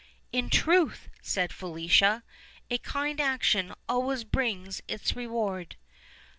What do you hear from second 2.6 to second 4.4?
"a kind action always